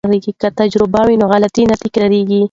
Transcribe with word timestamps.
که 0.41 0.47
تجربه 0.59 1.01
وي 1.07 1.15
نو 1.21 1.25
غلطي 1.33 1.63
نه 1.69 1.75
تکراریږي. 1.83 2.39